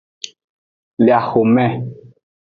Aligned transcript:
Le 0.97 1.11
axome. 1.13 1.61